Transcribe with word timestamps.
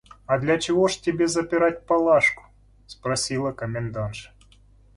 –«А 0.25 0.39
для 0.39 0.57
чего 0.57 0.87
ж 0.87 0.95
было 0.95 1.03
тебе 1.03 1.27
запирать 1.27 1.85
Палашку?– 1.85 2.43
спросила 2.87 3.51
комендантша. 3.51 4.33